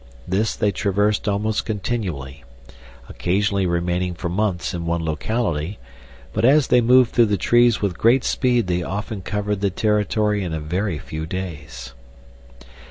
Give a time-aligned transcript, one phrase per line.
[0.27, 2.43] This they traversed almost continually,
[3.07, 5.77] occasionally remaining for months in one locality;
[6.33, 10.43] but as they moved through the trees with great speed they often covered the territory
[10.43, 11.93] in a very few days.